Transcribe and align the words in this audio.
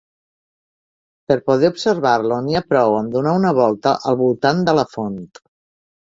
Per 1.31 1.35
poder 1.49 1.67
observar-lo, 1.73 2.39
n'hi 2.47 2.57
ha 2.59 2.61
prou 2.71 2.97
amb 3.01 3.13
donar 3.17 3.33
una 3.41 3.51
volta 3.59 3.93
al 4.13 4.17
voltant 4.23 4.63
de 4.71 4.75
la 4.79 4.87
font. 4.95 5.21